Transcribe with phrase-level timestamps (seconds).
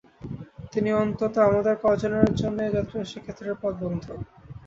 [0.71, 4.05] কিন্তু অন্তত আমাদের কজনের জন্যে এ-যাত্রায় সে-ক্ষেত্রের পথ বন্ধ।